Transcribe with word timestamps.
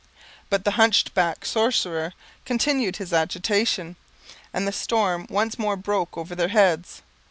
But 0.49 0.65
the 0.65 0.71
hunch 0.81 1.13
backed 1.13 1.45
sorcerer 1.45 2.13
continued 2.43 2.95
his 2.95 3.13
agitation 3.13 3.97
and 4.51 4.67
the 4.67 4.71
storm 4.71 5.27
once 5.29 5.59
more 5.59 5.77
broke 5.77 6.17
over 6.17 6.33
their 6.33 6.47
heads. 6.47 7.03